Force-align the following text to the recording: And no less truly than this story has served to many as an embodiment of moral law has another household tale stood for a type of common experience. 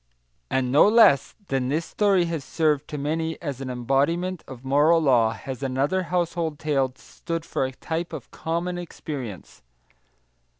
And 0.49 0.71
no 0.71 0.87
less 0.87 1.35
truly 1.35 1.45
than 1.59 1.69
this 1.69 1.85
story 1.85 2.25
has 2.25 2.43
served 2.43 2.87
to 2.87 2.97
many 2.97 3.39
as 3.39 3.61
an 3.61 3.69
embodiment 3.69 4.43
of 4.47 4.65
moral 4.65 4.99
law 4.99 5.29
has 5.33 5.61
another 5.61 6.01
household 6.01 6.57
tale 6.57 6.91
stood 6.95 7.45
for 7.45 7.65
a 7.65 7.71
type 7.73 8.11
of 8.11 8.31
common 8.31 8.79
experience. 8.79 9.61